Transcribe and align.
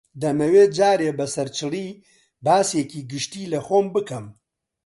دەمەوێ 0.21 0.63
جارێ 0.77 1.09
بە 1.19 1.25
سەرچڵی 1.33 1.89
باسێکی 2.45 3.01
گشتی 3.11 3.49
لە 3.53 3.59
خۆم 3.67 3.85
بکەم 3.95 4.25